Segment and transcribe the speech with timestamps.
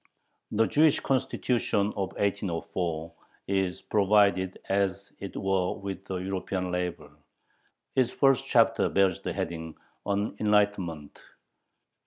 [0.49, 3.13] The "Jewish Constitution" of 1804
[3.47, 7.11] is provided as it were with a European label.
[7.95, 9.77] Its first chapter bears the heading
[10.07, 11.19] "On Enlightenment."